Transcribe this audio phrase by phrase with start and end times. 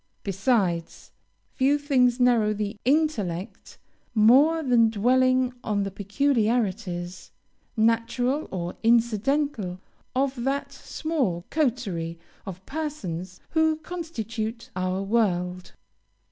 [0.23, 1.11] Besides,
[1.53, 3.77] few things narrow the intellect
[4.15, 7.29] more than dwelling on the peculiarities,
[7.77, 9.79] natural or incidental,
[10.15, 12.17] of that small coterie
[12.47, 15.73] of persons who constitute our world.